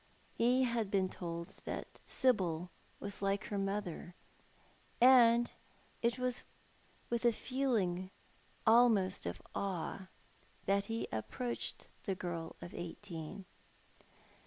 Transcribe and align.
He 0.33 0.63
had 0.63 0.89
been 0.89 1.09
told 1.09 1.53
that 1.65 1.99
Sibyl 2.07 2.71
was 2.99 3.21
like 3.21 3.43
her 3.49 3.57
mother, 3.59 4.15
and 4.99 5.51
it 6.01 6.17
was 6.17 6.41
with 7.11 7.23
a 7.23 7.31
feeling 7.31 8.09
almost 8.65 9.27
of 9.27 9.39
awe 9.53 10.07
that 10.65 10.85
he 10.85 11.07
approached 11.11 11.87
the 12.05 12.15
girl 12.15 12.55
of 12.63 12.73
eighteen. 12.73 13.45